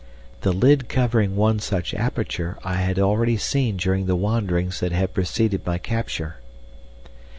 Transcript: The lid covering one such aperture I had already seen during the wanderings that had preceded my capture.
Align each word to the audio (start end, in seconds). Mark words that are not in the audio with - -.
The 0.39 0.51
lid 0.51 0.89
covering 0.89 1.35
one 1.35 1.59
such 1.59 1.93
aperture 1.93 2.57
I 2.63 2.77
had 2.77 2.97
already 2.97 3.37
seen 3.37 3.77
during 3.77 4.07
the 4.07 4.15
wanderings 4.15 4.79
that 4.79 4.91
had 4.91 5.13
preceded 5.13 5.63
my 5.63 5.77
capture. 5.77 6.37